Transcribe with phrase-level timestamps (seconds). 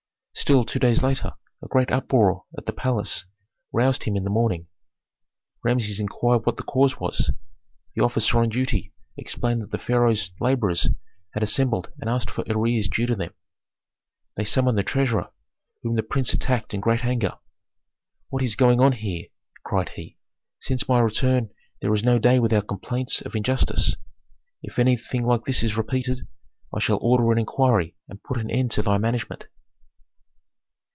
[0.33, 3.25] Still, two days later a great uproar at the palace
[3.71, 4.65] roused him in the morning.
[5.63, 7.29] Rameses inquired what the cause was;
[7.93, 10.87] the officer on duty explained that the pharaoh's laborers
[11.35, 13.33] had assembled and asked for arrears due them.
[14.35, 15.29] They summoned the treasurer,
[15.83, 17.37] whom the prince attacked in great anger.
[18.29, 19.27] "What is going on here?"
[19.63, 20.17] cried he.
[20.59, 23.95] "Since my return there is no day without complaints of injustice.
[24.63, 26.27] If anything like this is repeated,
[26.75, 29.45] I shall order an inquiry and put an end to thy management."